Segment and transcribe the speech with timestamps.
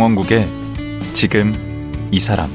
[0.00, 0.48] 강원국의
[1.12, 1.52] 지금
[2.10, 2.48] 이 사람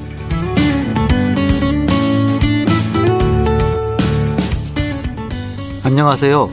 [5.84, 6.50] 안녕하세요.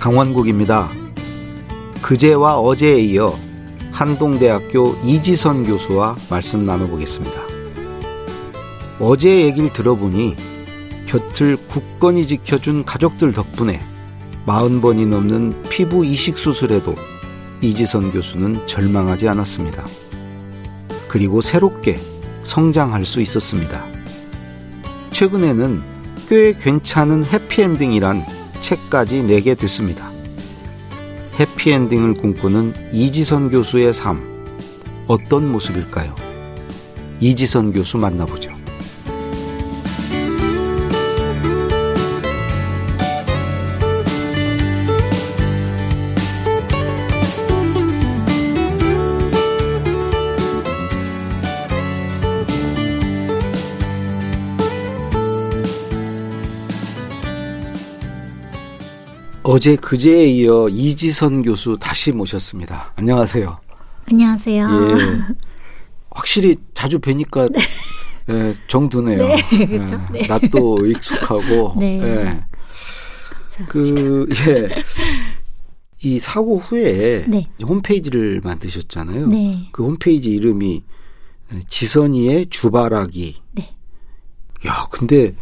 [0.00, 0.90] 강원국입니다.
[2.02, 3.38] 그제와 어제에 이어
[3.92, 7.40] 한동대학교 이지선 교수와 말씀 나눠보겠습니다.
[8.98, 10.34] 어제 얘기를 들어보니
[11.06, 13.78] 곁을 굳건히 지켜준 가족들 덕분에
[14.46, 16.96] 40번이 넘는 피부 이식 수술에도
[17.60, 20.01] 이지선 교수는 절망하지 않았습니다.
[21.12, 22.00] 그리고 새롭게
[22.44, 23.84] 성장할 수 있었습니다.
[25.10, 25.82] 최근에는
[26.26, 28.24] 꽤 괜찮은 해피엔딩이란
[28.62, 30.10] 책까지 내게 됐습니다.
[31.38, 34.22] 해피엔딩을 꿈꾸는 이지선 교수의 삶,
[35.06, 36.16] 어떤 모습일까요?
[37.20, 38.50] 이지선 교수 만나보죠.
[59.52, 62.90] 어제 그제에 이어 이지선 교수 다시 모셨습니다.
[62.96, 63.60] 안녕하세요.
[64.10, 64.66] 안녕하세요.
[64.66, 65.34] 예.
[66.08, 67.60] 확실히 자주 뵈니까 네.
[68.30, 69.18] 예, 정드네요.
[69.18, 70.00] 네, 그렇죠.
[70.14, 70.26] 예, 네.
[70.26, 71.74] 낯도 익숙하고.
[71.78, 72.00] 네.
[72.00, 72.44] 예.
[73.68, 74.70] 그 예.
[76.02, 77.46] 이 사고 후에 네.
[77.62, 79.26] 홈페이지를 만드셨잖아요.
[79.26, 79.68] 네.
[79.70, 80.82] 그 홈페이지 이름이
[81.68, 83.36] 지선이의 주바라기.
[83.52, 83.76] 네.
[84.66, 85.34] 야, 근데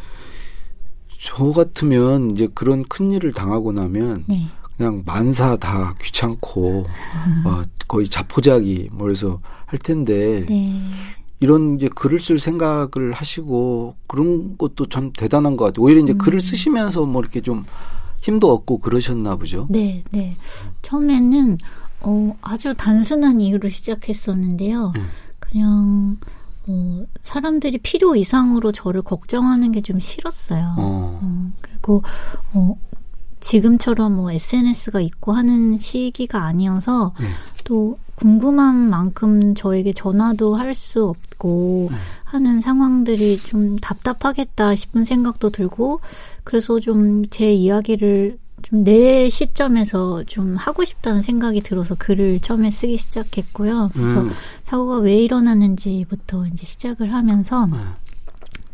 [1.23, 4.49] 저 같으면 이제 그런 큰 일을 당하고 나면 네.
[4.77, 6.87] 그냥 만사 다 귀찮고
[7.45, 10.81] 어, 거의 자포자기 뭐 그래서 할 텐데 네.
[11.39, 15.85] 이런 이제 글을 쓸 생각을 하시고 그런 것도 참 대단한 것 같아요.
[15.85, 16.19] 오히려 이제 음.
[16.19, 17.65] 글을 쓰시면서 뭐 이렇게 좀
[18.21, 19.67] 힘도 얻고 그러셨나 보죠.
[19.71, 20.37] 네, 네.
[20.83, 21.59] 처음에는
[22.01, 24.93] 어, 아주 단순한 이유로 시작했었는데요.
[24.97, 25.09] 음.
[25.39, 26.17] 그냥
[26.71, 30.75] 어, 사람들이 필요 이상으로 저를 걱정하는 게 좀 싫었어요.
[30.79, 31.19] 어.
[31.23, 32.03] 음, 그리고
[32.53, 32.77] 어,
[33.41, 37.27] 지금처럼 뭐 SNS가 있고 하는 시기가 아니어서 네.
[37.65, 41.97] 또 궁금한 만큼 저에게 전화도 할 수 없고 네.
[42.25, 46.01] 하는 상황들이 좀 답답하겠다 싶은 생각도 들고
[46.45, 52.97] 그래서 좀 제 이야기를 좀 내 시점에서 좀 하고 싶다는 생각이 들어서 글을 처음에 쓰기
[52.97, 53.91] 시작했고요.
[53.93, 54.31] 그래서 음.
[54.65, 57.77] 사고가 왜 일어나는지부터 이제 시작을 하면서 네.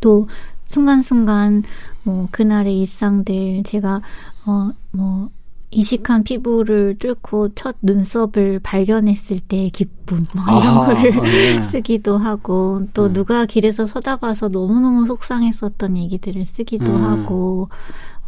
[0.01, 0.29] 또
[0.65, 1.65] 순간순간
[2.05, 4.01] 뭐 그날의 일상들 제가
[4.45, 5.31] 어뭐
[5.71, 11.63] 이식한 피부를 뚫고 첫 눈썹을 발견했을 때의 기쁨 뭐 이런 아하, 거를 네.
[11.65, 13.13] 쓰기도 하고 또 네.
[13.13, 17.05] 누가 길에서 서다봐서 너무너무 속상했었던 얘기들을 쓰기도 음.
[17.05, 17.69] 하고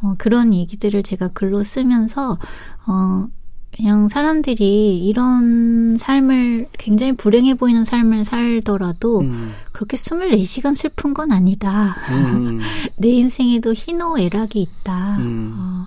[0.02, 2.38] 어 그런 얘기들을 제가 글로 쓰면서
[2.86, 3.28] 어
[3.70, 11.94] 그냥 사람들이 이런 삶을 굉장히 불행해 보이는 삶을 살더라도 음, 그렇게 24시간 슬픈 건 아니다.
[12.10, 12.58] 음,
[12.96, 15.18] 내 인생에도 희노애락이 있다.
[15.18, 15.54] 음.
[15.56, 15.86] 어,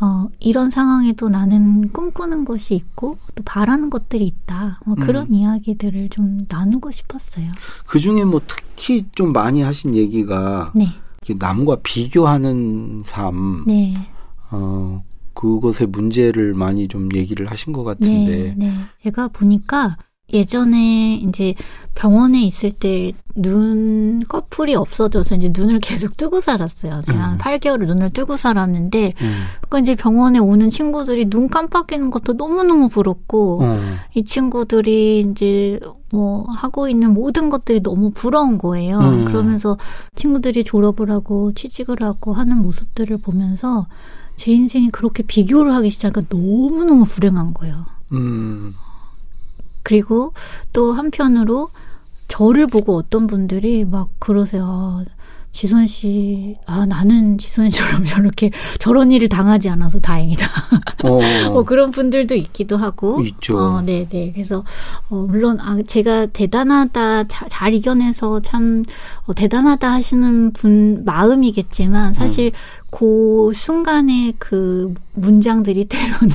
[0.00, 4.80] 어, 이런 상황에도 나는 꿈꾸는 것이 있고 또 바라는 것들이 있다.
[4.86, 5.34] 뭐 그런 음.
[5.34, 7.46] 이야기들을 좀 나누고 싶었어요.
[7.86, 10.88] 그 중에 뭐 특히 좀 많이 하신 얘기가 네,
[11.38, 13.94] 남과 비교하는 삶, 네,
[14.50, 15.04] 어,
[15.34, 18.54] 그것의 문제를 많이 좀 얘기를 하신 것 같은데.
[18.54, 18.72] 네, 네.
[19.02, 19.98] 제가 보니까
[20.32, 21.54] 예전에 이제
[21.94, 27.00] 병원에 있을 때 눈 꺼풀이 없어져서 이제 눈을 계속 뜨고 살았어요.
[27.02, 27.38] 제가 한 음.
[27.38, 29.44] 8개월을 눈을 뜨고 살았는데 음.
[29.60, 33.80] 그러니까 이제 병원에 오는 친구들이 눈 깜빡이는 것도 너무너무 부럽고 어,
[34.14, 35.78] 이 친구들이 이제
[36.10, 38.98] 뭐 하고 있는 모든 것들이 너무 부러운 거예요.
[38.98, 39.24] 음.
[39.26, 39.78] 그러면서
[40.16, 43.86] 친구들이 졸업을 하고 취직을 하고 하는 모습들을 보면서
[44.36, 47.84] 제 인생이 그렇게 비교를 하기 시작하니까 너무너무 불행한 거예요.
[48.12, 48.74] 음,
[49.82, 50.32] 그리고
[50.72, 51.70] 또 한편으로
[52.28, 54.64] 저를 보고 어떤 분들이 막 그러세요.
[54.64, 55.04] 아,
[55.52, 60.46] 지선 씨, 아, 나는 지선 씨처럼 저렇게 저런 일을 당하지 않아서 다행이다.
[61.04, 61.18] 어,
[61.50, 63.20] 뭐 그런 분들도 있기도 하고.
[63.22, 63.58] 있죠.
[63.58, 64.30] 어, 네, 네.
[64.32, 64.64] 그래서,
[65.08, 68.84] 어, 물론, 아, 제가 대단하다, 자, 잘 이겨내서 참,
[69.26, 72.52] 어, 대단하다 하시는 분 마음이겠지만, 사실,
[72.90, 76.28] 그 순간의 그 문장들이 때로는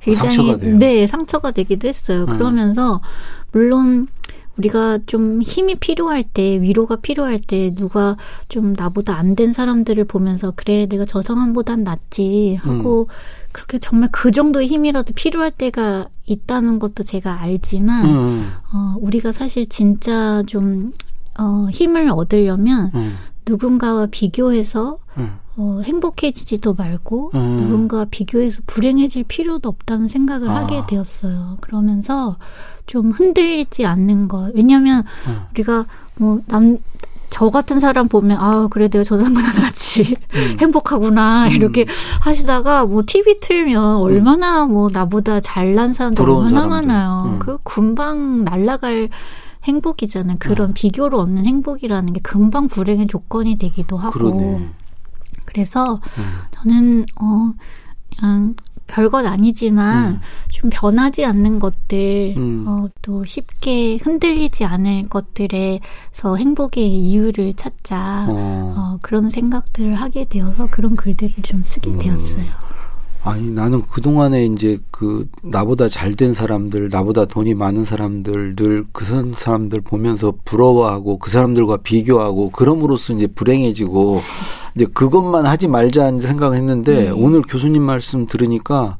[0.00, 0.76] 굉장히, 상처가 돼요.
[0.78, 2.26] 네, 상처가 되기도 했어요.
[2.28, 2.36] 음.
[2.38, 3.00] 그러면서,
[3.52, 4.08] 물론,
[4.56, 8.16] 우리가 좀 힘이 필요할 때, 위로가 필요할 때, 누가
[8.48, 13.08] 좀 나보다 안 된 사람들을 보면서, 그래, 내가 저 상황보단 낫지 하고,
[13.52, 19.66] 그렇게 정말 그 정도의 힘이라도 필요할 때가 있다는 것도 제가 알지만, 음, 어, 우리가 사실
[19.68, 20.92] 진짜 좀,
[21.38, 23.16] 어, 힘을 얻으려면, 음,
[23.50, 25.38] 누군가와 비교해서 음.
[25.56, 27.56] 어, 행복해지지도 말고 음.
[27.60, 30.56] 누군가와 비교해서 불행해질 필요도 없다는 생각을 아.
[30.56, 31.58] 하게 되었어요.
[31.60, 32.36] 그러면서
[32.86, 34.52] 좀 흔들리지 않는 것.
[34.54, 35.42] 왜냐하면 음.
[35.52, 35.84] 우리가
[36.16, 36.78] 뭐 남
[37.30, 40.56] 저 같은 사람 보면 아 그래 내가 저 사람보다 낫지 음.
[40.60, 41.86] 행복하구나 이렇게
[42.20, 46.68] 하시다가 뭐 TV 틀면 얼마나 뭐 나보다 잘난 사람들 얼마나 사람들.
[46.88, 47.22] 많아요.
[47.34, 47.38] 음.
[47.38, 49.10] 그 금방 날아갈
[49.64, 50.36] 행복이잖아요.
[50.38, 50.74] 그런 음.
[50.74, 54.12] 비교로 얻는 행복이라는 게 금방 불행의 조건이 되기도 하고.
[54.12, 54.70] 그러네.
[55.44, 56.24] 그래서 음.
[56.52, 57.52] 저는 어
[58.16, 58.54] 그냥
[58.90, 60.20] 별것 아니지만 음.
[60.48, 62.64] 좀 변하지 않는 것들 음.
[62.66, 68.74] 어, 또 쉽게 흔들리지 않을 것들에서 행복의 이유를 찾자 어.
[68.76, 71.98] 어, 그런 생각들을 하게 되어서 그런 글들을 좀 쓰게 음.
[71.98, 72.69] 되었어요.
[73.22, 78.86] 아니 나는 그 동안에 이제 그 나보다 잘 된 사람들, 나보다 돈이 많은 사람들 늘
[78.92, 79.04] 그
[79.36, 84.20] 사람들 보면서 부러워하고 그 사람들과 비교하고 그럼으로써 이제 불행해지고
[84.74, 87.10] 이제 그것만 하지 말자는 생각했는데 네.
[87.10, 88.96] 오늘 교수님 말씀 들으니까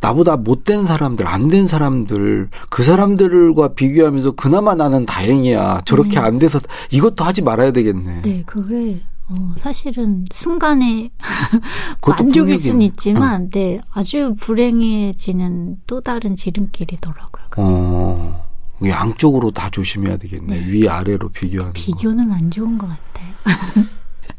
[0.00, 5.82] 나보다 못된 사람들, 안 된 사람들, 그 사람들과 비교하면서 그나마 나는 다행이야.
[5.86, 6.18] 저렇게 네.
[6.18, 6.60] 안 돼서
[6.90, 8.20] 이것도 하지 말아야 되겠네.
[8.22, 11.10] 네, 그게 어, 사실은 순간에
[12.00, 12.58] 만족일.
[12.58, 17.44] 수는 있지만, 네, 아주 불행해지는 또 다른 지름길이더라고요.
[17.58, 18.48] 어,
[18.84, 20.60] 양쪽으로 다 조심해야 되겠네.
[20.60, 20.70] 네.
[20.72, 21.78] 위 아래로 비교하는 거.
[21.78, 23.34] 비교는 안 좋은 것 같아요.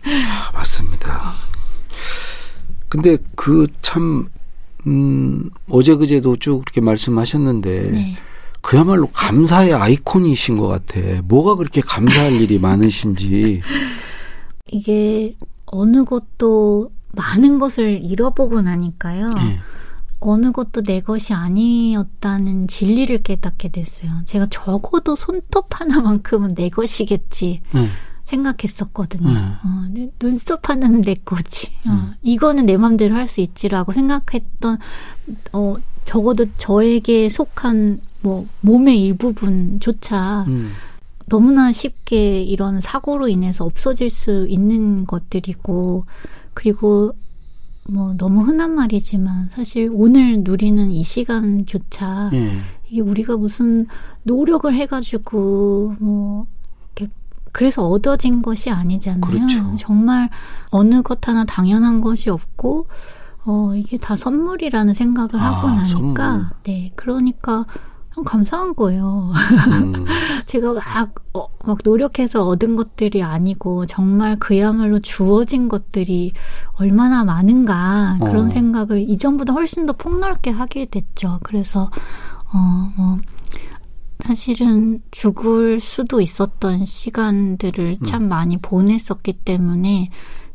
[0.05, 1.33] 아, 맞습니다.
[2.87, 4.27] 근데 그 참,
[4.87, 8.17] 음, 어제 그제도 쭉 그렇게 말씀하셨는데, 네.
[8.61, 10.99] 그야말로 감사의 아이콘이신 것 같아.
[11.25, 13.61] 뭐가 그렇게 감사할 일이 많으신지.
[14.71, 15.35] 이게
[15.65, 19.29] 어느 것도 많은 것을 잃어보고 나니까요.
[19.29, 19.59] 네.
[20.19, 24.11] 어느 것도 내 것이 아니었다는 진리를 깨닫게 됐어요.
[24.25, 27.87] 제가 적어도 손톱 하나만큼은 내 것이겠지 응.
[28.25, 29.29] 생각했었거든요.
[29.29, 29.55] 음.
[29.63, 31.67] 어, 내 눈썹 하나는 내 거지.
[31.87, 32.13] 어, 음.
[32.21, 34.77] 이거는 내 맘대로 할 수 있지라고 생각했던
[35.53, 35.75] 어,
[36.05, 40.71] 적어도 저에게 속한 뭐 몸의 일부분조차 음.
[41.29, 46.05] 너무나 쉽게 이런 사고로 인해서 없어질 수 있는 것들이고,
[46.53, 47.13] 그리고
[47.89, 52.51] 뭐 너무 흔한 말이지만 사실 오늘 누리는 이 시간조차 예.
[52.87, 53.87] 이게 우리가 무슨
[54.23, 56.45] 노력을 해가지고 뭐
[56.95, 57.11] 이렇게
[57.51, 59.21] 그래서 얻어진 것이 아니잖아요.
[59.21, 59.75] 그렇죠.
[59.77, 60.29] 정말
[60.69, 62.87] 어느 것 하나 당연한 것이 없고
[63.45, 66.47] 어 이게 다 선물이라는 생각을 아, 하고 나니까 선물.
[66.63, 67.88] 네 그러니까 참
[68.23, 69.31] 감사한 거예요.
[69.67, 70.05] 음.
[70.45, 76.33] 제가 막, 어, 막 노력해서 얻은 것들이 아니고 정말 그야말로 주어진 것들이
[76.73, 78.49] 얼마나 많은가 그런 어.
[78.49, 81.39] 생각을 이전보다 훨씬 더 폭넓게 하게 됐죠.
[81.43, 81.91] 그래서
[82.53, 83.19] 어, 뭐
[84.19, 88.05] 사실은 죽을 수도 있었던 시간들을 음.
[88.05, 90.09] 참 많이 보냈었기 때문에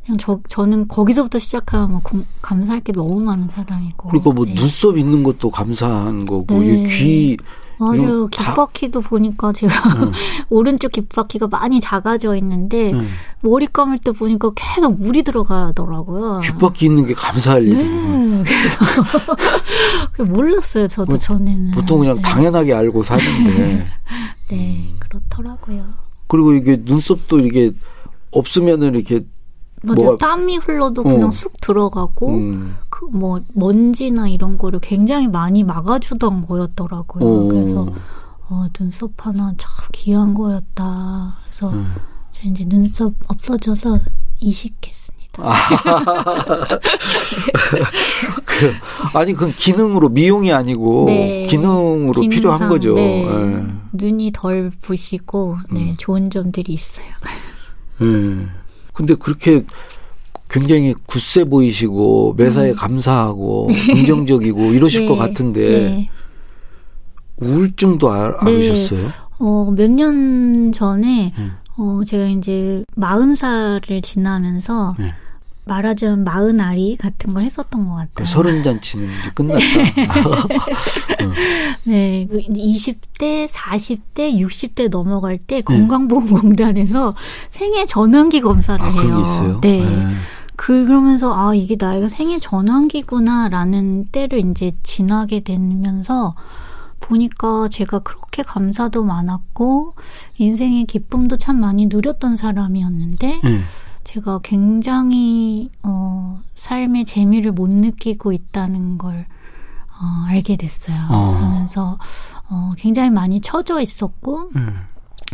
[0.05, 4.09] 그냥 저, 저는 거기서부터 시작하면 뭐 공- 감사할 게 너무 많은 사람이고.
[4.11, 4.55] 그리고 뭐 네.
[4.55, 6.83] 눈썹 있는 것도 감사한 거고, 네.
[6.83, 7.37] 이 귀,
[7.79, 7.95] 맞아요.
[7.95, 9.73] 이거 다- 귓바퀴도 보니까 제가
[10.03, 10.12] 응.
[10.51, 13.09] 오른쪽 귓바퀴가 많이 작아져 있는데 응.
[13.41, 16.38] 머리 감을 때 보니까 계속 물이 들어가더라고요.
[16.43, 17.85] 귓바퀴 있는 게 감사할 일이에요.
[17.88, 18.45] 네.
[18.45, 20.87] 그래서 몰랐어요.
[20.88, 21.71] 저도 뭐, 전에는.
[21.73, 22.23] 보통 그냥 네.
[22.23, 23.87] 당연하게 알고 사는데.
[24.50, 25.85] 네, 그렇더라고요.
[26.28, 27.73] 그리고 이게 눈썹도 이게
[28.31, 29.25] 없으면은 이렇게
[29.85, 30.12] 맞아요.
[30.12, 31.31] 뭐가- 땀이 흘러도 그냥 어.
[31.31, 37.25] 쑥 들어가고 음, 그뭐 먼지나 이런 거를 굉장히 많이 막아주던 거였더라고요.
[37.25, 37.88] 어, 그래서
[38.49, 41.35] 어, 눈썹 하나 참 귀한 거였다.
[41.45, 41.93] 그래서 음.
[42.33, 43.99] 저 이제 눈썹 없어져서
[44.41, 45.14] 이식했습니다.
[48.45, 48.73] 그,
[49.14, 51.47] 아니 그건 기능으로 미용이 아니고 네.
[51.49, 52.95] 기능으로 기능상, 필요한 거죠.
[52.95, 53.25] 네.
[53.26, 53.64] 예.
[53.93, 55.95] 눈이 덜 부시고 네, 음.
[55.99, 57.07] 좋은 점들이 있어요.
[58.03, 58.47] 예.
[58.95, 59.65] 근데 그렇게
[60.49, 65.09] 굉장히 굳세 보이시고 매사에 감사하고 긍정적이고 이러실 네.
[65.09, 66.11] 것 같은데 네.
[67.39, 68.71] 우울증도 알, 네.
[68.71, 69.09] 앓으셨어요?
[69.41, 71.53] 어, 몇 년 전에 음.
[71.77, 75.13] 어, 제가 이제 마흔 살을 지나면서 네.
[75.64, 78.26] 말하자면 마흔 알이 같은 걸 했었던 것그 같아요.
[78.26, 79.61] 서른 잔치는 이제 끝났다.
[81.85, 87.14] 네, 그 이제 20대, 40대, 60대 넘어갈 때 건강보험공단에서
[87.49, 88.99] 생애 전환기 검사를 네.
[88.99, 89.25] 아, 해요.
[89.25, 89.61] 있어요?
[89.62, 89.80] 네.
[89.80, 90.14] 예.
[90.56, 96.37] 그러면서 아 이게 나이가 생애 전환기구나라는 때를 이제 지나게 되면서
[97.00, 99.94] 보니까 제가 그렇게 감사도 많았고
[100.38, 103.61] 인생의 기쁨도 참 많이 누렸던 사람이었는데 예.
[104.04, 109.26] 제가 굉장히 어 삶의 재미를 못 느끼고 있다는 걸
[109.88, 110.96] 어, 알게 됐어요.
[111.11, 111.37] 어.
[111.37, 111.99] 그러면서
[112.49, 114.80] 어 굉장히 많이 처져 있었고 음.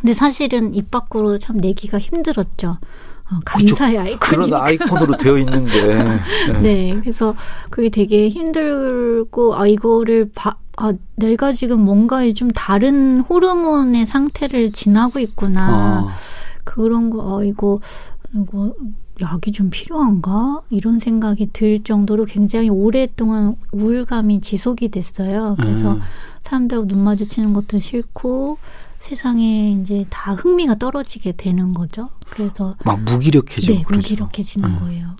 [0.01, 2.79] 근데 사실은 입 밖으로 참 내기가 힘들었죠.
[3.31, 4.19] 어, 감사의 아이콘이.
[4.19, 6.05] 그런 아이콘으로 되어 있는데.
[6.53, 6.61] 네.
[6.61, 6.97] 네.
[7.01, 7.35] 그래서
[7.71, 15.21] 그게 되게 힘들고, 아, 이거를 바, 아, 내가 지금 뭔가 좀 다른 호르몬의 상태를 지나고
[15.21, 16.07] 있구나.
[16.07, 16.09] 어.
[16.65, 17.79] 그런 거, 어, 이거,
[18.35, 18.75] 이거,
[19.21, 20.63] 약이 좀 필요한가?
[20.71, 25.57] 이런 생각이 들 정도로 굉장히 오랫동안 우울감이 지속이 됐어요.
[25.59, 26.01] 그래서 음.
[26.43, 28.59] 사람들하고 눈 마주치는 것도 싫고,
[29.01, 32.11] 세상에 이제 다 흥미가 떨어지게 되는 거죠.
[32.29, 34.03] 그래서 막 무기력해지고 네, 그러죠.
[34.03, 34.79] 무기력해지는 음.
[34.79, 35.17] 거예요.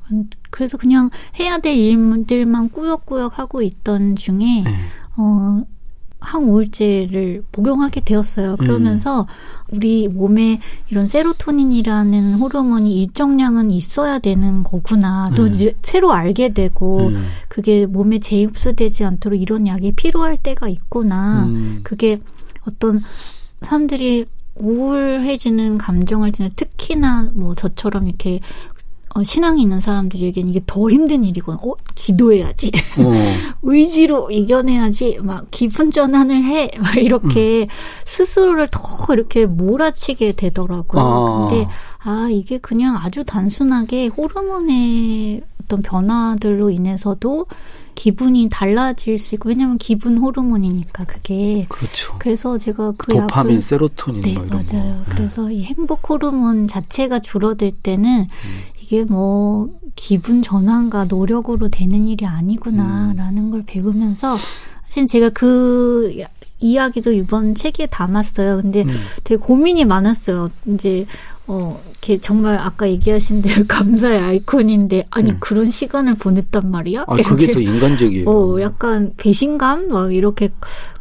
[0.51, 4.75] 그래서 그냥 해야 될 일들만 꾸역꾸역 하고 있던 중에 네.
[5.17, 5.65] 어
[6.21, 8.57] 항우울제를 복용하게 되었어요.
[8.57, 9.77] 그러면서 음.
[9.77, 10.61] 우리 몸에
[10.91, 15.31] 이런 세로토닌이라는 호르몬이 일정량은 있어야 되는 거구나.
[15.35, 15.71] 또 음.
[15.83, 17.27] 새로 알게 되고 음.
[17.49, 21.45] 그게 몸에 재흡수되지 않도록 이런 약이 필요할 때가 있구나.
[21.45, 21.81] 음.
[21.83, 22.19] 그게
[22.67, 23.03] 어떤
[23.63, 28.41] 사람들이 우울해지는 감정을 지는 특히나 뭐 저처럼 이렇게
[29.15, 32.71] 어, 신앙이 있는 사람들에게는 이게 더 힘든 일이고, 어, 기도해야지.
[32.99, 33.13] 어.
[33.63, 35.19] 의지로 이겨내야지.
[35.23, 36.71] 막, 기분 전환을 해.
[36.79, 37.67] 막, 이렇게 음.
[38.05, 38.81] 스스로를 더
[39.13, 41.03] 이렇게 몰아치게 되더라고요.
[41.03, 41.49] 아.
[41.49, 41.69] 근데,
[42.03, 47.47] 아, 이게 그냥 아주 단순하게 호르몬의 어떤 변화들로 인해서도
[47.95, 52.15] 기분이 달라질 수 있고 왜냐하면 기분 호르몬이니까 그게 그렇죠.
[52.19, 54.63] 그래서 제가 그 도파민, 약을, 세로토닌 네, 뭐 맞아요.
[54.65, 54.75] 거.
[54.75, 55.03] 네.
[55.11, 58.80] 그래서 이 행복 호르몬 자체가 줄어들 때는 음.
[58.91, 63.51] 이게 뭐 기분 전환과 노력으로 되는 일이 아니구나라는 음.
[63.53, 64.37] 걸 배우면서
[64.87, 66.13] 사실 제가 그
[66.59, 68.61] 이야기도 이번 책에 담았어요.
[68.61, 68.89] 근데 음.
[69.23, 70.51] 되게 고민이 많았어요.
[70.67, 71.07] 이제
[71.53, 75.37] 어, 이렇게 정말 아까 얘기하신 대로 감사의 아이콘인데, 아니, 음.
[75.41, 77.07] 그런 시간을 보냈단 말이야?
[77.09, 78.31] 아, 그게 더 인간적이에요.
[78.31, 79.89] 어, 약간 배신감?
[79.89, 80.51] 막 이렇게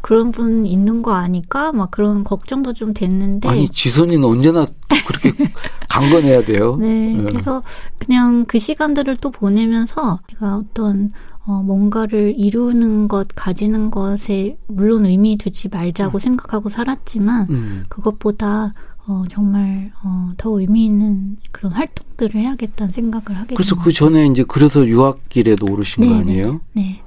[0.02, 1.72] 그런 분 있는 거 아닐까?
[1.72, 3.48] 막 그런 걱정도 좀 됐는데.
[3.48, 4.66] 아니, 지선이는 언제나
[5.06, 5.34] 그렇게
[5.88, 6.78] 강건해야 돼요.
[6.80, 7.24] 네, 네.
[7.30, 7.62] 그래서
[8.00, 11.12] 그냥 그 시간들을 또 보내면서 제가 어떤
[11.46, 16.20] 어, 뭔가를 이루는 것, 가지는 것에 물론 의미 두지 말자고 음.
[16.20, 17.86] 생각하고 살았지만 음.
[17.90, 18.74] 그것보다
[19.10, 24.46] 어, 정말 어, 더 의미 있는 그런 활동들을 해야겠다는 생각을 하게 그래서 그 전에 이제
[24.48, 26.62] 그래서 유학길에도 오르신 네, 거 아니에요?
[26.74, 27.02] 네, 네.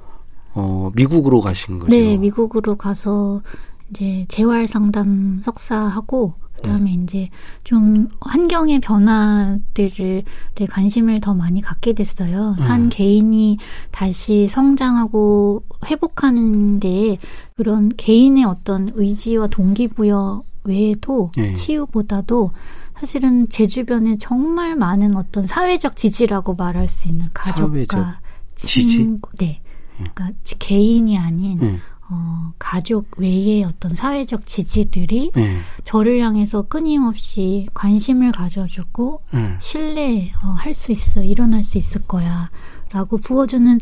[0.53, 1.89] 어, 미국으로 가신 거죠?
[1.89, 3.41] 네, 미국으로 가서
[3.89, 7.03] 이제 재활 상담 석사하고 그다음에 네.
[7.03, 7.29] 이제
[7.63, 10.23] 좀 환경의 변화들을
[10.69, 12.55] 관심을 더 많이 갖게 됐어요.
[12.59, 12.63] 음.
[12.63, 13.57] 한 개인이
[13.91, 17.17] 다시 성장하고 회복하는데
[17.55, 21.53] 그런 개인의 어떤 의지와 동기부여 외에도 네.
[21.53, 22.51] 치유보다도
[22.95, 28.19] 사실은 제 주변에 정말 많은 어떤 사회적 지지라고 말할 수 있는 가족과
[28.55, 29.61] 친구, 네,
[29.99, 30.03] 예.
[30.13, 31.79] 그러니까 개인이 아닌 네.
[32.09, 35.57] 어, 가족 외의 어떤 사회적 지지들이 네.
[35.83, 39.55] 저를 향해서 끊임없이 관심을 가져주고 네.
[39.59, 43.79] 신뢰할 어, 수 있어 일어날 수 있을 거야라고 부어주는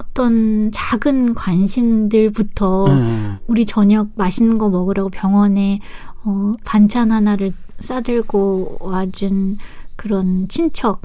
[0.00, 3.38] 어떤 작은 관심들부터 네.
[3.46, 5.80] 우리 저녁 맛있는 거 먹으라고 병원에
[6.24, 9.58] 어, 반찬 하나를 싸들고 와준
[9.96, 11.02] 그런 친척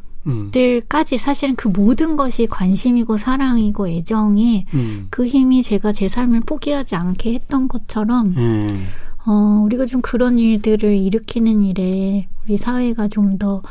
[0.52, 1.18] 들까지 음.
[1.18, 5.08] 사실은 그 모든 것이 관심이고 사랑이고 애정이 음.
[5.12, 8.88] 그 힘이 제가 제 삶을 포기하지 않게 했던 것처럼 음.
[9.28, 13.62] 어, 우리가 좀 그런 일들을 일으키는 일에 우리 사회가 좀 더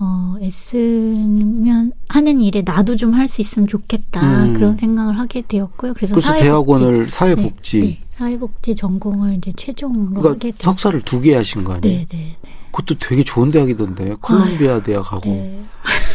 [0.00, 1.92] 어, 애쓰면
[2.24, 4.54] 하는 일에 나도 좀 할 수 있으면 좋겠다 음.
[4.54, 5.92] 그런 생각을 하게 되었고요.
[5.94, 8.00] 그래서, 그래서 사회복지, 대학원을 사회복지 네, 네.
[8.16, 11.98] 사회복지 전공을 이제 최종으로 그러니까 하게 되었 석사를 두 개 하신 거 아니에요?
[11.98, 12.50] 네, 네, 네.
[12.72, 15.60] 그것도 되게 좋은 대학이던데 콜롬비아 대학하고 네.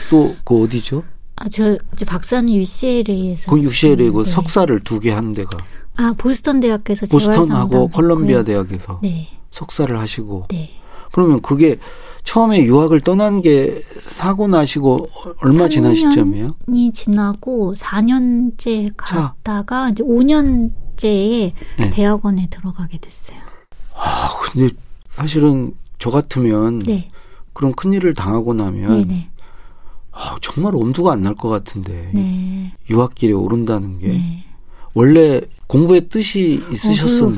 [0.09, 1.03] 또그 어디죠?
[1.35, 3.49] 아, 저 이제 박사는 UCLA에서.
[3.51, 4.31] 그 UCLA고 네.
[4.31, 5.57] 석사를 두 개 한 데가.
[5.95, 9.27] 아, 보스턴 대학에서 보스턴하고 콜롬비아 대학에서 네.
[9.51, 10.47] 석사를 하시고.
[10.49, 10.69] 네.
[11.11, 11.77] 그러면 그게
[12.23, 15.07] 처음에 유학을 떠난 게 사고 나시고
[15.41, 16.49] 얼마 지난 시점이에요?
[16.73, 19.89] 이 지나고 4년째 갔다가 차.
[19.89, 21.89] 이제 5년째에 네.
[21.91, 23.37] 대학원에 들어가게 됐어요.
[23.95, 24.73] 아, 근데
[25.09, 27.07] 사실은 저 같으면 네.
[27.53, 29.05] 그런 큰 일을 당하고 나면 네네.
[29.05, 29.29] 네.
[30.11, 32.73] 아, 정말 엄두가 안 날 것 같은데 네.
[32.89, 34.43] 유학길에 오른다는 게 네.
[34.93, 37.31] 원래 공부의 뜻이 있으셨었나요?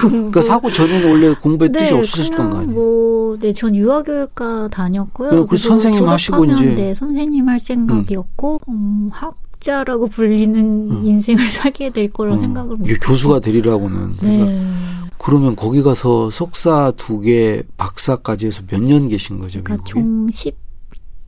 [0.00, 2.74] 그러니까 사고 전에는 원래 공부의 네, 뜻이 없으셨던 거 아니에요?
[2.74, 5.30] 뭐, 네, 전 유아교육과 다녔고요.
[5.30, 8.72] 네, 그 선생님 하시고 이제 네, 선생님 할 생각이었고 음.
[8.74, 11.04] 음, 학자라고 불리는 음.
[11.06, 12.38] 인생을 살게 될 거라 음.
[12.38, 12.84] 생각을 못.
[13.00, 14.12] 교수가 되리라고는.
[14.22, 14.70] 네.
[15.18, 19.62] 그러면 거기 가서 석사 두 개, 박사까지 해서 몇 년 계신 거죠?
[19.62, 20.26] 그러니까 총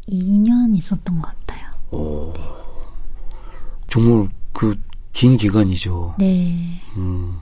[0.09, 1.69] 12년 있었던 것 같아요.
[1.93, 2.33] 오.
[3.89, 4.75] 정말 그
[5.13, 6.15] 긴 기간이죠.
[6.19, 6.81] 네.
[6.97, 7.35] 음.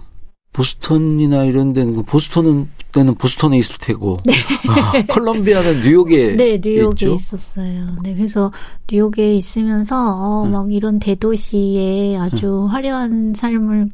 [0.53, 4.33] 보스턴이나 이런 데는 그 보스턴은 때는 보스턴에 있을 테고 네.
[4.69, 7.15] 아, 콜롬비아는 뉴욕에 네, 뉴욕에 있죠?
[7.15, 7.87] 있었어요.
[8.03, 8.51] 네, 그래서
[8.91, 10.53] 뉴욕에 있으면서 어, 음.
[10.53, 13.91] 막 이런 대도시에 아주 화려한 삶을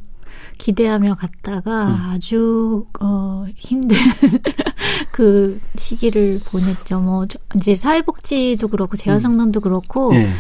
[0.56, 1.94] 기대하며 갔다가 음.
[2.12, 3.98] 아주 어 힘든
[5.10, 7.00] 그 시기를 보냈죠.
[7.00, 10.30] 뭐 저- 이제 사회복지도 그렇고 재활상담도 그렇고 예.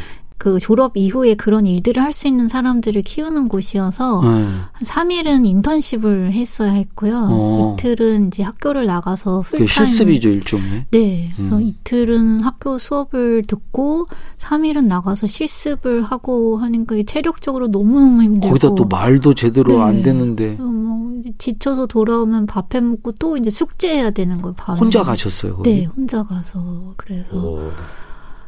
[0.44, 4.28] 그 졸업 이후에 그런 일들을 할 수 있는 사람들을 키우는 곳이어서 예.
[4.28, 7.28] 한 3일은 인턴십을 했어야 했고요.
[7.28, 7.76] 어.
[7.78, 10.86] 이틀은 이제 학교를 나가서 풀타임 실습이죠 일종의.
[10.90, 11.32] 네.
[11.34, 11.62] 그래서 음.
[11.62, 14.06] 이틀은 학교 수업을 듣고
[14.38, 19.82] 3일은 나가서 실습을 하고 하는 게 체력적으로 너무 너무 힘들고 거기다 또 말도 제대로 네.
[19.82, 24.54] 안 되는데 어, 뭐 지쳐서 돌아오면 밥해 먹고 또 이제 숙제해야 되는 거예요.
[24.56, 24.78] 밤에.
[24.78, 25.56] 혼자 가셨어요.
[25.56, 25.70] 거기?
[25.70, 27.72] 네, 혼자 가서 그래서 오.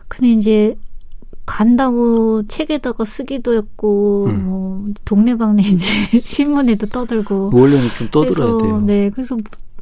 [0.09, 0.77] 근데 이제
[1.47, 4.45] 간다고 책에다가 쓰기도 했고 음.
[4.45, 8.81] 뭐 동네방네 이제 신문에도 떠들고 원래는 좀 떠들어야 그래서 돼요.
[8.81, 9.37] 네, 그래서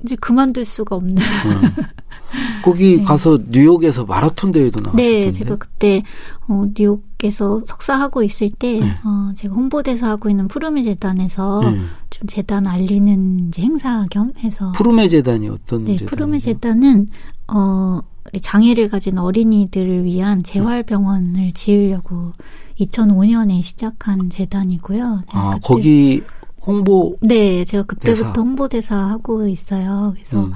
[0.05, 1.85] 이제 그만둘 수가 없는 음.
[2.63, 3.05] 거기 네.
[3.05, 5.03] 가서 뉴욕에서 마라톤 대회도 나갔던데.
[5.03, 6.03] 네, 제가 그때
[6.49, 8.91] 어, 뉴욕에서 석사하고 있을 때 네.
[9.05, 11.81] 어, 제가 홍보대사 하고 있는 푸르미 재단에서 네.
[12.11, 16.05] 좀 재단 알리는 이제 행사 겸 해서 푸르메 재단이 어떤 네, 재단이죠?
[16.07, 17.09] 푸르미 재단은
[17.49, 18.01] 어
[18.41, 22.33] 장애를 가진 어린이들을 위한 재활병원을 지으려고
[22.81, 25.23] 2005년에 시작한 재단이고요.
[25.29, 26.23] 아 거기
[26.67, 28.41] 홍보 네, 제가 그때부터 대사.
[28.41, 30.13] 홍보대사 하고 있어요.
[30.15, 30.53] 그래서 음.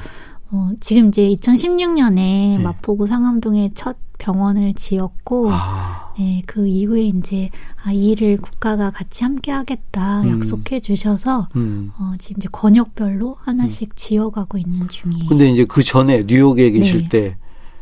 [0.50, 2.58] 어, 지금 이제 2016년에 네.
[2.58, 7.50] 마포구 상암동에 첫 병원을 지었고, 아 네, 그 이후에 이제
[7.84, 10.40] 아, 이 일을 국가가 같이 함께 하겠다 음.
[10.40, 11.92] 약속해 주셔서 음.
[11.98, 15.28] 어, 지금 이제 권역별로 하나씩 지어가고 있는 중이에요.
[15.28, 17.08] 근데 이제 그 전에 뉴욕에 계실 네.
[17.08, 17.36] 때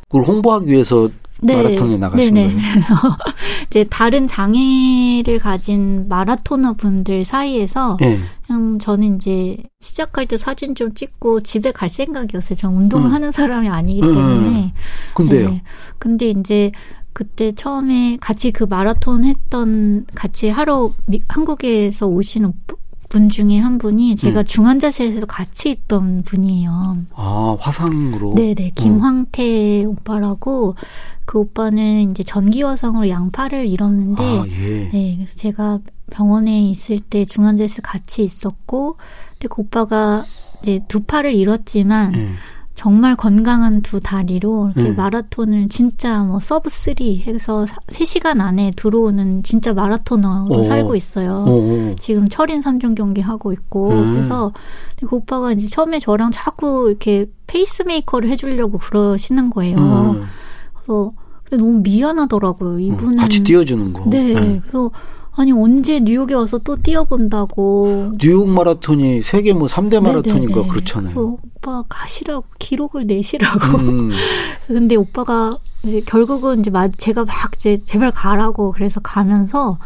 [0.08, 1.08] 그걸 홍보하기 위해서
[1.42, 2.48] 마라톤에 나가신 네네.
[2.48, 2.60] 거예요?
[2.70, 2.94] 그래서
[3.66, 8.18] 이제 다른 장애를 가진 마라토너 분들 사이에서 예.
[8.46, 12.56] 그냥 저는 이제 시작할 때 사진 좀 찍고 집에 갈 생각이었어요.
[12.56, 13.12] 전 운동을 음.
[13.12, 14.14] 하는 사람이 아니기 음.
[14.14, 14.72] 때문에.
[15.14, 15.50] 근데요.
[15.50, 15.62] 네.
[15.98, 16.72] 근데 이제
[17.12, 22.76] 그때 처음에 같이 그 마라톤 했던 같이 하러 미- 한국에서 오신 오빠-
[23.08, 24.44] 분 중에 한 분이 제가 음.
[24.44, 26.98] 중환자실에서 같이 있던 분이에요.
[27.14, 28.34] 아 화상으로.
[28.34, 30.74] 네네 김황태 오빠라고
[31.24, 34.88] 그 오빠는 이제 전기 화상으로 양팔을 잃었는데 아 예.
[34.90, 38.96] 네 그래서 제가 병원에 있을 때 중환자실 같이 있었고
[39.32, 40.24] 근데 그 오빠가
[40.62, 42.28] 이제 두 팔을 잃었지만 예.
[42.76, 44.96] 정말 건강한 두 다리로 이렇게 음.
[44.96, 46.94] 마라톤을 진짜 뭐 sub 3
[47.26, 50.62] 해서 3시간 안에 들어오는 진짜 마라토너로 오.
[50.62, 51.44] 살고 있어요.
[51.48, 51.94] 어, 어.
[51.98, 54.12] 지금 철인 3종 경기 하고 있고 음.
[54.12, 54.52] 그래서
[55.00, 59.78] 그 오빠가 이제 처음에 저랑 자꾸 이렇게 페이스메이커를 해주려고 그러시는 거예요.
[59.78, 60.22] 음.
[60.74, 61.12] 그래서
[61.44, 62.78] 근데 너무 미안하더라고요.
[62.78, 64.10] 이분은 같이 뛰어주는 거.
[64.10, 64.34] 네.
[64.34, 64.60] 예.
[64.60, 64.90] 그래서
[65.38, 68.12] 아니 언제 뉴욕에 와서 또 뛰어본다고.
[68.18, 70.66] 뉴욕 마라톤이 세계 뭐 3대 마라톤인가.
[70.66, 71.04] 그렇잖아요.
[71.14, 73.76] 그래서 오빠 가시라고 기록을 내시라고.
[73.78, 74.10] 음.
[74.66, 79.78] 근데 오빠가 이제 결국은 이제 마- 제가 막 이제 제발 가라고 그래서 가면서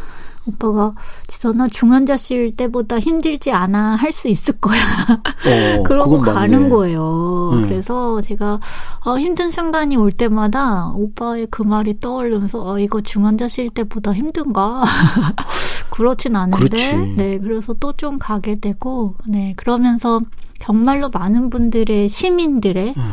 [0.47, 0.93] 오빠가
[1.27, 4.79] 진짜 나 중환자실 때보다 힘들지 않아 할 수 있을 거야.
[5.09, 6.69] 어, 그러고 가는.
[6.69, 7.51] 거예요.
[7.53, 7.61] 음.
[7.67, 8.59] 그래서 제가
[9.05, 14.83] 어, 힘든 순간이 올 때마다 오빠의 그 말이 떠오르면서 어, 이거 중환자실 때보다 힘든가?
[15.91, 16.57] 그렇진 않은데.
[16.67, 17.13] 그렇지.
[17.17, 20.21] 네, 그래서 또 좀 가게 되고, 네, 그러면서
[20.59, 23.11] 정말로 많은 분들의 시민들의 음.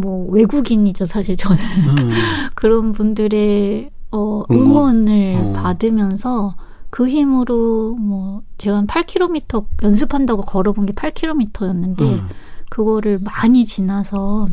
[0.00, 1.58] 뭐 외국인이죠 사실 저는
[1.98, 2.10] 음.
[2.56, 5.06] 그런 분들의 어, 응원.
[5.08, 5.52] 응원을 어.
[5.52, 6.54] 받으면서
[6.90, 12.28] 그 힘으로 뭐 제가 한 8km 연습한다고 걸어본 게 8km였는데 음.
[12.70, 14.48] 그거를 많이 지나서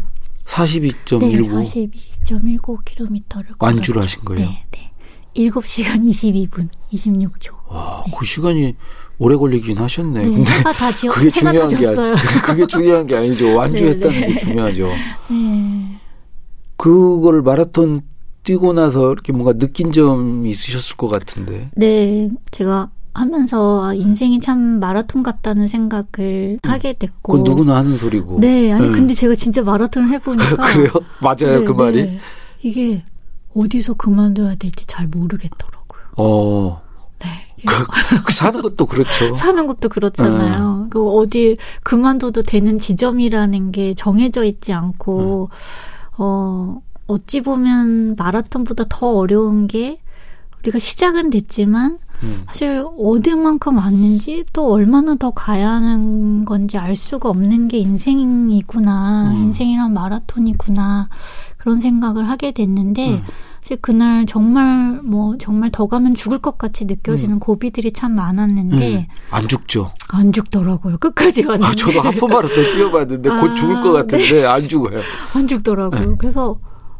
[0.46, 1.38] 42.19 네
[2.26, 4.46] 42.19km를 완주를 하신 거예요?
[4.48, 4.92] 네, 네.
[5.36, 7.54] 7시간 22분 26초.
[7.70, 8.76] 와, 그 시간이
[9.20, 10.22] 오래 걸리긴 하셨네.
[10.22, 11.88] 네, 근데 해가 다 지어 그게 해가 중요한 게.
[11.88, 13.56] 아니, 그게 중요한 게 아니죠.
[13.56, 14.34] 완주했다는 네, 네.
[14.34, 14.88] 게 중요하죠.
[15.30, 16.00] 네.
[16.78, 18.02] 그거를 마라톤
[18.44, 21.70] 뛰고 나서 이렇게 뭔가 느낀 점이 있으셨을 것 같은데.
[21.76, 27.34] 네, 제가 하면서 아, 인생이 참 마라톤 같다는 생각을 하게 됐고.
[27.34, 27.44] 음.
[27.44, 28.40] 그건 누구나 하는 소리고.
[28.40, 28.92] 네, 아니 네.
[28.94, 30.92] 근데 제가 진짜 마라톤을 해보니까 그래요?
[31.20, 32.04] 맞아요, 네, 그 말이.
[32.04, 32.20] 네.
[32.62, 33.04] 이게
[33.56, 36.02] 어디서 그만둬야 될지 잘 모르겠더라고요.
[36.18, 36.82] 어,
[37.20, 37.28] 네,
[37.58, 37.68] 이게
[38.26, 39.34] 그 사는 것도 그렇죠.
[39.36, 40.88] 사는 것도 그렇잖아요.
[40.90, 45.50] 그 어디 그만둬도 되는 지점이라는 게 정해져 있지 않고
[46.18, 50.00] 어 어찌 보면 마라톤보다 더 어려운 게
[50.62, 52.44] 우리가 시작은 됐지만 음.
[52.48, 59.32] 사실 어디만큼 왔는지 또 얼마나 더 가야 하는 건지 알 수가 없는 게 인생이구나.
[59.32, 59.36] 음.
[59.44, 61.10] 인생이란 마라톤이구나.
[61.58, 63.24] 그런 생각을 하게 됐는데 음.
[63.62, 67.40] 사실 그날 정말 뭐 정말 더 가면 죽을 것 같이 느껴지는 음.
[67.40, 69.08] 고비들이 참 많았는데 네.
[69.32, 69.92] 안 죽죠.
[70.10, 70.98] 안 죽더라고요.
[70.98, 75.00] 끝까지 갔는데 아, 저도 하프 마라톤 뛰어봤는데 곧 아, 죽을 것 같은데 안 죽어요.
[75.34, 76.18] 안 죽더라고요.
[76.18, 76.58] 그래서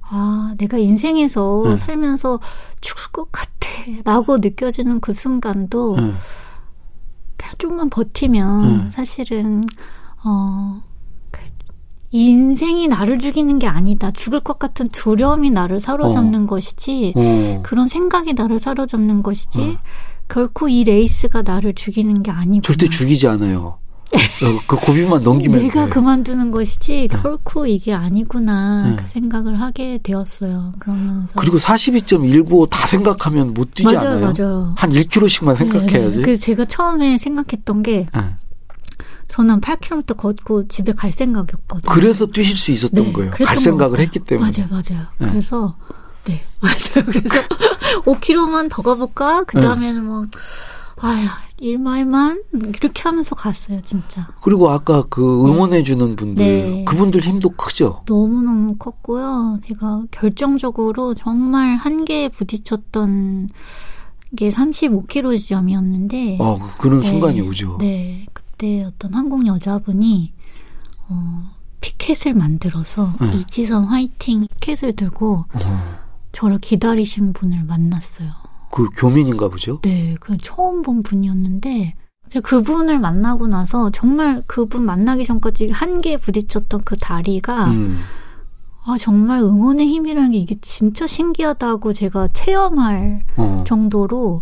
[0.10, 1.78] 아 내가 인생에서 네.
[1.78, 2.40] 살면서
[2.82, 3.68] 죽을 것 같아
[4.04, 6.14] 라고 느껴지는 그 순간도 네.
[7.38, 8.90] 그냥 좀만 버티면 음.
[8.92, 9.64] 사실은
[10.24, 10.82] 어.
[11.32, 11.42] 그
[12.12, 14.12] 인생이 나를 죽이는 게 아니다.
[14.12, 17.14] 죽을 것 같은 두려움이 나를 사로잡는 것이지.
[17.16, 17.60] 어.
[17.64, 19.78] 그런 생각이 나를 사로잡는 것이지.
[20.28, 22.62] 결코 이 레이스가 나를 죽이는 게 아니구나.
[22.62, 23.78] 절대 죽이지 않아요.
[24.14, 25.90] 어, 그 고비만 넘기면 내가 돼.
[25.92, 28.96] 그만두는 것이지 결코 이게 아니구나 네.
[28.98, 30.74] 그 생각을 하게 되었어요.
[30.80, 34.34] 그러면서 그리고 42.195 다 생각하면 못 뛰지 맞아요, 않아요?
[34.38, 34.74] 맞아요.
[34.78, 36.18] 한 1km씩만 생각해야지.
[36.18, 38.22] 네, 그래서 제가 처음에 생각했던 게 네.
[39.30, 41.92] 저는 8km 걷고 집에 갈 생각이었거든요.
[41.92, 43.32] 그래서 뛰실 수 있었던 네, 거예요.
[43.32, 44.00] 갈것 생각을.
[44.00, 44.52] 했기 때문에.
[44.56, 45.06] 맞아요, 맞아요.
[45.18, 45.30] 네.
[45.30, 45.76] 그래서
[46.26, 47.06] 네 맞아요.
[47.06, 47.36] 그래서
[48.06, 49.44] 5km만 더 가볼까?
[49.46, 50.26] 그 다음에는 뭐
[51.06, 51.28] 아야
[51.60, 54.28] 일마일만 이렇게 하면서 갔어요, 진짜.
[54.42, 56.84] 그리고 아까 그 응원해주는 분들, 네.
[56.86, 58.04] 그분들 힘도 크죠?
[58.08, 59.60] 너무너무 컸고요.
[59.66, 63.50] 제가 결정적으로 정말 한계에 부딪혔던
[64.36, 67.78] 게 35km 지점이었는데 어, 그- 그런 네, 순간이 오죠.
[67.80, 70.34] 네, 그때 어떤 한국 여자분이
[71.10, 73.36] 어, 피켓을 만들어서 네.
[73.38, 75.94] 이지선 화이팅 피켓을 들고 어,
[76.32, 78.32] 저를 기다리신 분을 만났어요.
[78.74, 79.80] 그 교민인가 보죠?
[79.84, 81.94] 네, 그 처음 본 분이었는데
[82.30, 88.00] 제가 그분을 만나고 나서 정말 그분 만나기 전까지 한계에 부딪혔던 그 다리가 음.
[88.86, 93.64] 아 정말 응원의 힘이라는 게 이게 진짜 신기하다고 제가 체험할 어.
[93.68, 94.42] 정도로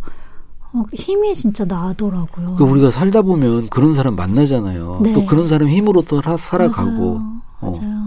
[0.71, 2.55] 어, 힘이 진짜 나더라고요.
[2.55, 5.01] 그 우리가 살다 보면 그런 사람 만나잖아요.
[5.03, 5.11] 네.
[5.13, 7.19] 또 그런 사람 힘으로 또 살아- 살아가고.
[7.19, 7.41] 맞아요.
[7.59, 7.71] 어.
[7.71, 8.01] 맞아요.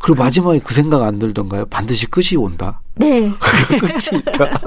[0.00, 1.66] 그리고 마지막에 그 생각 안 들던가요?
[1.66, 2.80] 반드시 끝이 온다.
[2.96, 3.30] 네.
[3.68, 4.60] 끝이 있다.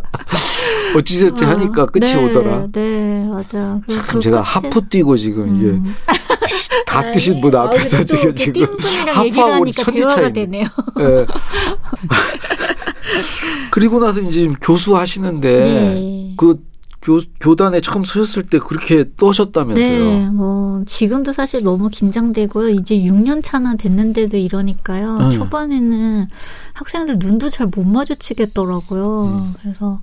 [0.96, 2.67] 어찌저찌 하니까 끝이 네, 오더라.
[2.72, 3.82] 네, 맞아요.
[3.88, 5.86] 그- 참그 제가 하프 뛰고 지금 음.
[5.86, 6.06] 이게
[6.86, 8.67] 다 뛰신 분 아, 앞에서 또 지금 지금
[9.08, 10.32] 하프하고 천지 차이.
[10.32, 10.67] 되네요.
[11.00, 11.26] 예.
[13.72, 16.34] 그리고 나서 이제 교수 하시는데 네.
[16.38, 16.60] 그
[17.04, 19.86] 교, 교단에 처음 서셨을 때 그렇게 떠셨다면서요.
[19.86, 22.70] 네, 뭐 지금도 사실 너무 긴장되고요.
[22.70, 25.18] 이제 6년 차나 됐는데도 이러니까요.
[25.18, 25.32] 음.
[25.32, 26.28] 초반에는
[26.74, 29.24] 학생들 눈도 잘 못 마주치겠더라고요.
[29.26, 29.54] 음.
[29.62, 30.00] 그래서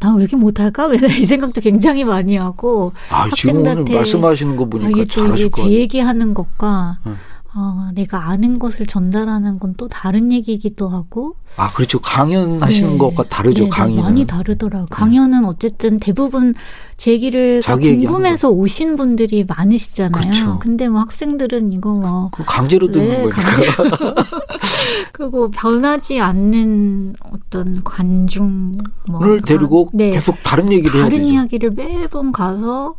[0.00, 0.86] 난왜 이렇게 못할까?
[0.88, 5.06] 맨날 이 생각도 굉장히 많이 하고 아, 지금 오늘 학생들한테 말씀하시는 거 아, 보니까 또
[5.06, 5.74] 잘하실 이게 것제 같아요.
[5.76, 7.16] 얘기하는 것과 음.
[7.60, 12.00] 어, 내가 아는 것을 전달하는 건 또 다른 얘기이기도 하고 아, 그렇죠.
[12.00, 12.98] 강연하시는 네.
[12.98, 14.02] 것과 다르죠, 네, 네, 강의는.
[14.02, 14.86] 많이 다르더라고요.
[14.90, 16.54] 강연은 어쨌든 대부분
[16.96, 20.22] 제 얘기를 다 자기 얘기하는 궁금해서 오신 분들이 많으시잖아요.
[20.22, 20.58] 그렇죠.
[20.58, 24.14] 근데 뭐 학생들은 이거 뭐그 강제로 듣는 네, 거니까.
[25.12, 31.24] 그리고 변하지 않는 어떤 관중 뭐를 데리고 네, 계속 다른 얘기를 다른.
[31.24, 32.94] 이야기를 매번 가서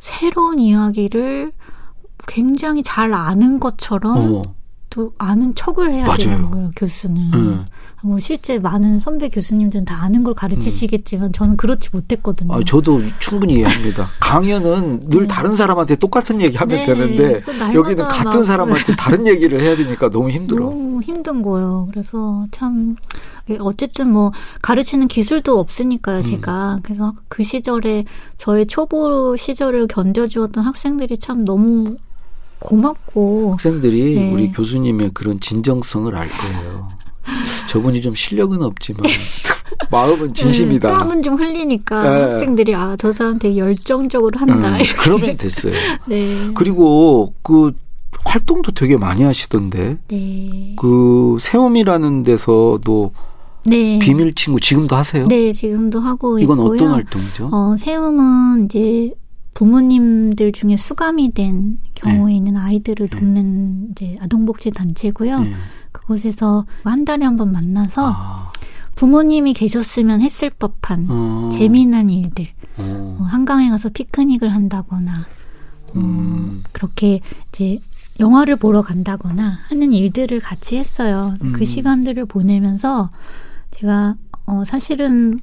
[0.00, 1.52] 새로운 이야기를
[2.28, 4.42] 굉장히 잘 아는 것처럼 어.
[4.90, 6.16] 또 아는 척을 해야 맞아요.
[6.16, 7.30] 되는 거예요, 교수는.
[7.30, 7.64] 네.
[8.02, 12.54] 뭐 실제 많은 선배 교수님들은 다 아는 걸 가르치시겠지만 저는 그렇지 못했거든요.
[12.54, 14.06] 아, 저도 충분히 이해합니다.
[14.20, 17.40] 강연은 늘 다른 사람한테 똑같은 얘기 하면 네, 되는데
[17.74, 20.64] 여기는 같은 막 사람한테 다른 얘기를 해야 되니까 너무 힘들어.
[20.64, 21.88] 너무 힘든 거예요.
[21.90, 22.96] 그래서 참
[23.60, 26.80] 어쨌든 뭐 가르치는 기술도 없으니까요, 제가.
[26.82, 28.04] 그래서 그 시절에
[28.36, 31.96] 저의 초보 시절을 견뎌주었던 학생들이 참 너무
[32.58, 34.32] 고맙고 학생들이 네.
[34.32, 36.88] 우리 교수님의 그런 진정성을 알 거예요.
[37.68, 39.02] 저분이 좀 실력은 없지만
[39.90, 40.90] 마음은 진심이다.
[40.90, 42.22] 네, 땀은 좀 흘리니까 네.
[42.22, 44.76] 학생들이 아 저 사람 되게 열정적으로 한다.
[44.76, 44.82] 음.
[44.98, 45.72] 그러면 됐어요.
[46.06, 46.50] 네.
[46.54, 47.72] 그리고 그
[48.24, 50.74] 활동도 되게 많이 하시던데 네.
[50.78, 53.12] 그 세움이라는 데서도
[53.66, 53.98] 네.
[53.98, 55.26] 비밀 친구 지금도 하세요?
[55.28, 56.74] 네, 지금도 하고 이건 있고요.
[56.76, 57.50] 어떤 활동이죠?
[57.52, 59.12] 어, 세움은 이제
[59.54, 65.40] 부모님들 중에 수감이 된 경우에 있는 아이들을 돕는 이제 아동복지 단체고요.
[65.40, 65.52] 네.
[65.92, 68.52] 그곳에서 한 달에 한 번 만나서 아,
[68.94, 75.26] 부모님이 계셨으면 했을 법한 어, 재미난 일들, 어, 뭐 한강에 가서 피크닉을 한다거나,
[75.88, 76.62] 어, 음.
[76.72, 77.78] 그렇게 이제
[78.20, 81.34] 영화를 보러 간다거나 하는 일들을 같이 했어요.
[81.42, 81.52] 음.
[81.52, 83.10] 그 시간들을 보내면서
[83.72, 85.40] 제가 어 사실은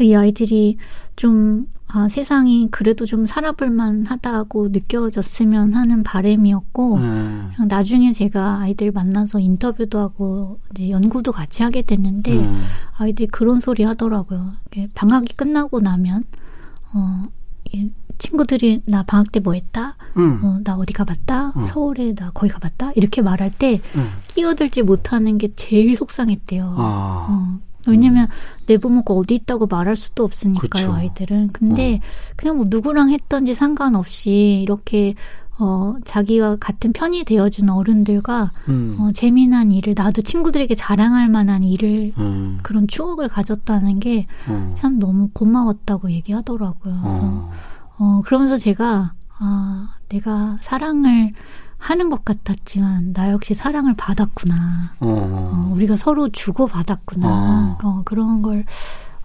[0.00, 0.78] 이 아이들이
[1.16, 7.04] 좀 아, 세상이 그래도 좀 살아볼만 하다고 느껴졌으면 하는 바람이었고 네.
[7.04, 12.52] 그냥 나중에 제가 아이들 만나서 인터뷰도 하고 이제 연구도 같이 하게 됐는데 네.
[12.96, 14.52] 아이들이 그런 소리 하더라고요.
[14.94, 16.24] 방학이 끝나고 나면
[16.94, 17.26] 어
[17.72, 19.96] 이- 친구들이 나 방학 때 뭐 했다?
[20.16, 20.40] 음.
[20.44, 21.48] 어, 나 어디 가봤다?
[21.56, 21.64] 음.
[21.64, 22.92] 서울에 나 거기 가봤다?
[22.94, 24.10] 이렇게 말할 때 음.
[24.28, 26.74] 끼어들지 못하는 게 제일 속상했대요.
[26.78, 27.26] 아.
[27.28, 27.58] 어.
[27.88, 28.28] 왜냐면
[28.66, 30.92] 내 부모가 어디 있다고 말할 수도 없으니까요, 그쵸.
[30.92, 31.50] 아이들은.
[31.52, 32.00] 근데
[32.36, 35.14] 그냥 뭐 누구랑 했던지 상관없이 이렇게
[35.58, 38.96] 어 자기와 같은 편이 되어준 어른들과 음.
[38.98, 42.58] 어, 재미난 일을 나도 친구들에게 자랑할 만한 일을 음.
[42.62, 44.98] 그런 추억을 가졌다는 게참 어.
[44.98, 47.00] 너무 고마웠다고 얘기하더라고요.
[47.02, 47.52] 그래서 어.
[47.98, 51.32] 어, 그러면서 제가, 아, 내가 사랑을
[51.82, 54.94] 하는 것 같았지만, 나 역시 사랑을 받았구나.
[55.00, 55.72] 어, 어.
[55.74, 57.78] 우리가 서로 주고 받았구나.
[57.82, 57.86] 어.
[57.86, 58.64] 어, 그런 걸,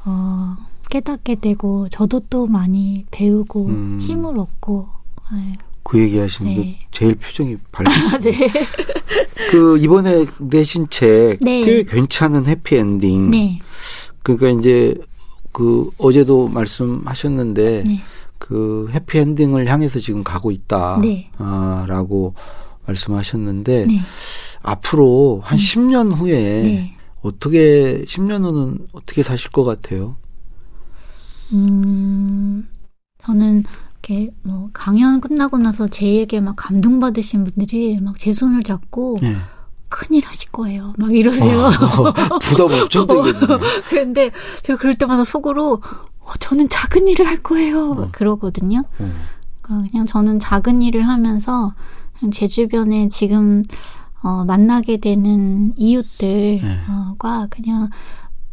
[0.06, 0.56] 어,
[0.89, 4.00] 깨닫게 되고, 저도 또 많이 배우고, 음.
[4.02, 4.89] 힘을 얻고,
[5.34, 5.54] 네.
[5.84, 6.80] 그 얘기 하시는 게 네.
[6.91, 8.20] 제일 표정이 밝으시네요.
[8.20, 8.52] 네.
[9.52, 11.63] 그 이번에 내신 책 네.
[11.63, 13.30] 꽤 괜찮은 해피엔딩.
[13.30, 13.60] 네.
[14.24, 14.96] 그러니까 이제
[15.54, 18.04] 그 어제도 말씀하셨는데 네.
[18.38, 21.00] 그 해피엔딩을 향해서 지금 가고 있다.
[21.02, 21.30] 네.
[21.38, 22.34] 아, 라고
[22.86, 24.02] 말씀하셨는데 네.
[24.62, 25.63] 앞으로 한 네.
[25.63, 26.97] 10년 후에 네.
[27.21, 30.15] 어떻게 10년 후는 어떻게 사실 것 같아요?
[31.54, 32.67] 음,
[33.23, 33.63] 저는
[34.04, 39.36] 이렇게 뭐 강연 끝나고 나서 제에게 막 감동받으신 분들이 막 제 손을 잡고 네.
[39.89, 40.93] 큰일 하실 거예요.
[40.97, 41.60] 막 이러세요.
[41.65, 43.60] 어, 부담 엄청 되겠네요.
[43.89, 44.32] 근데
[44.63, 45.82] 제가 그럴 때마다 속으로
[46.19, 47.93] 어, 저는 작은 일을 할 거예요.
[47.93, 48.84] 막 그러거든요.
[49.00, 49.13] 음.
[49.62, 51.73] 그러니까 그냥 저는 작은 일을 하면서
[52.32, 53.63] 제 주변에 지금
[54.23, 57.89] 어, 만나게 되는 이웃들과 그냥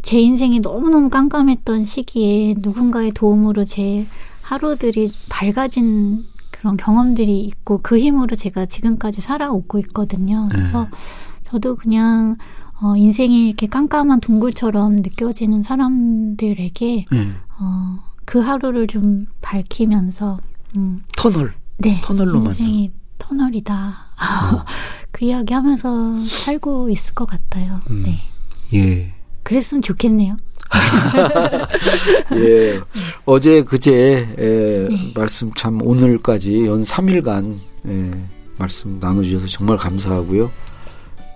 [0.02, 4.06] 제 인생이 너무너무 깜깜했던 시기에 누군가의 도움으로 제
[4.42, 10.48] 하루들이 밝아진 그런 경험들이 있고 그 힘으로 제가 지금까지 살아오고 있거든요.
[10.50, 10.86] 그래서
[11.54, 12.36] 저도 그냥
[12.82, 17.28] 어, 인생이 이렇게 깜깜한 동굴처럼 느껴지는 사람들에게 네.
[17.60, 20.40] 어, 그 하루를 좀 밝히면서
[20.74, 21.52] 음, 터널.
[21.78, 23.96] 네 터널로만 인생이 터널이다.
[25.12, 27.80] 그 이야기 하면서 살고 있을 것 같아요.
[27.90, 28.02] 음.
[28.04, 28.18] 네.
[28.74, 29.14] 예.
[29.44, 30.36] 그랬으면 좋겠네요.
[32.34, 32.80] 예.
[33.26, 35.12] 어제 그제 에, 네.
[35.14, 37.54] 말씀 참 오늘까지 연 3일간
[37.86, 38.10] 예,
[38.58, 40.50] 말씀 나눠주셔서 정말 감사하고요.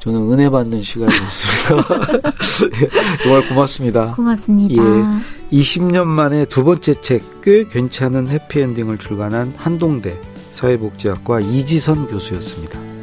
[0.08, 2.08] 저는 은혜 받는 시간이었습니다.
[3.22, 4.12] 정말 고맙습니다.
[4.12, 4.82] 고맙습니다.
[4.82, 5.58] 예.
[5.58, 10.18] 20년 만에 두 번째 책 꽤 괜찮은 해피엔딩을 출간한 한동대
[10.52, 12.97] 사회복지학과 이지선 교수였습니다.